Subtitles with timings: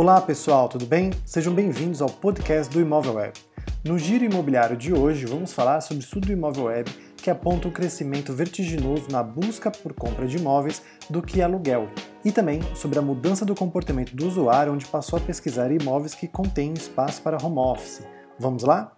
[0.00, 1.10] Olá pessoal, tudo bem?
[1.26, 3.38] Sejam bem-vindos ao podcast do Imóvel Web.
[3.84, 7.68] No giro imobiliário de hoje, vamos falar sobre o estudo do Imóvel Web que aponta
[7.68, 11.86] um crescimento vertiginoso na busca por compra de imóveis do que aluguel,
[12.24, 16.26] e também sobre a mudança do comportamento do usuário, onde passou a pesquisar imóveis que
[16.26, 18.02] contêm espaço para home office.
[18.38, 18.96] Vamos lá?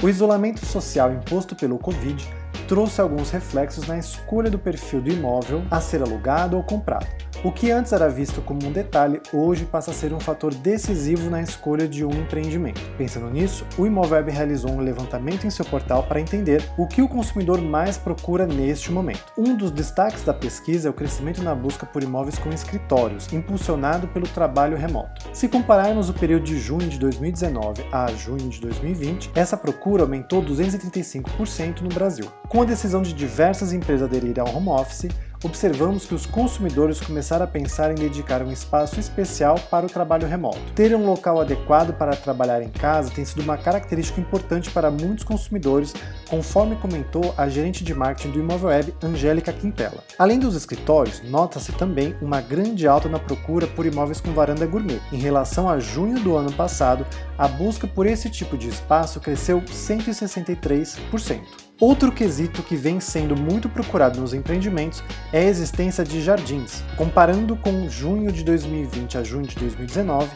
[0.00, 2.39] O isolamento social imposto pelo Covid
[2.70, 7.04] trouxe alguns reflexos na escolha do perfil do imóvel a ser alugado ou comprado.
[7.42, 11.30] O que antes era visto como um detalhe, hoje passa a ser um fator decisivo
[11.30, 12.82] na escolha de um empreendimento.
[12.98, 17.08] Pensando nisso, o Imoveb realizou um levantamento em seu portal para entender o que o
[17.08, 19.32] consumidor mais procura neste momento.
[19.38, 24.06] Um dos destaques da pesquisa é o crescimento na busca por imóveis com escritórios, impulsionado
[24.08, 25.24] pelo trabalho remoto.
[25.32, 30.42] Se compararmos o período de junho de 2019 a junho de 2020, essa procura aumentou
[30.44, 32.26] 235% no Brasil.
[32.50, 35.08] Com a decisão de diversas empresas aderirem ao home office,
[35.42, 40.26] observamos que os consumidores começaram a pensar em dedicar um espaço especial para o trabalho
[40.26, 40.58] remoto.
[40.74, 45.24] Ter um local adequado para trabalhar em casa tem sido uma característica importante para muitos
[45.24, 45.94] consumidores,
[46.28, 50.04] conforme comentou a gerente de marketing do Imóvel Web, Angélica Quintela.
[50.18, 55.00] Além dos escritórios, nota-se também uma grande alta na procura por imóveis com varanda gourmet.
[55.12, 57.06] Em relação a junho do ano passado,
[57.38, 61.69] a busca por esse tipo de espaço cresceu 163%.
[61.80, 66.84] Outro quesito que vem sendo muito procurado nos empreendimentos é a existência de jardins.
[66.94, 70.28] Comparando com junho de 2020 a junho de 2019,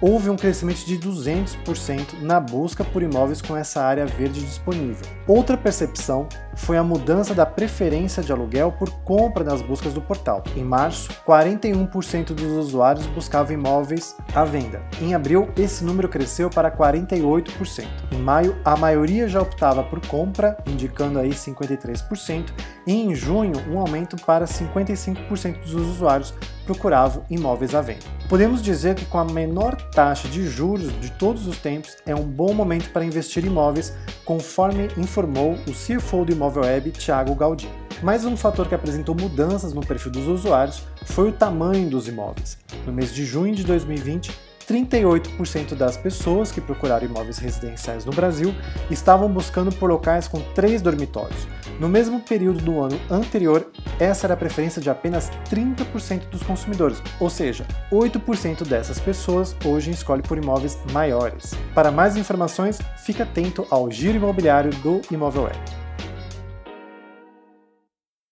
[0.00, 5.06] houve um crescimento de 200% na busca por imóveis com essa área verde disponível.
[5.26, 10.42] Outra percepção foi a mudança da preferência de aluguel por compra nas buscas do portal.
[10.56, 14.82] Em março, 41% dos usuários buscavam imóveis à venda.
[15.00, 17.86] Em abril, esse número cresceu para 48%.
[18.10, 22.52] Em maio, a maioria já optava por compra, indicando aí 53%,
[22.86, 26.34] e em junho, um aumento para 55% dos usuários
[26.66, 28.21] procuravam imóveis à venda.
[28.32, 32.24] Podemos dizer que com a menor taxa de juros de todos os tempos, é um
[32.24, 33.92] bom momento para investir em imóveis,
[34.24, 37.68] conforme informou o CFO do Imóvel Web, Thiago Gaudin.
[38.02, 42.56] Mais um fator que apresentou mudanças no perfil dos usuários foi o tamanho dos imóveis.
[42.86, 44.30] No mês de junho de 2020,
[44.66, 48.54] 38% das pessoas que procuraram imóveis residenciais no Brasil
[48.90, 51.46] estavam buscando por locais com três dormitórios.
[51.82, 57.02] No mesmo período do ano anterior, essa era a preferência de apenas 30% dos consumidores,
[57.18, 61.54] ou seja, 8% dessas pessoas hoje escolhem por imóveis maiores.
[61.74, 65.81] Para mais informações, fique atento ao giro imobiliário do Imóvel Web.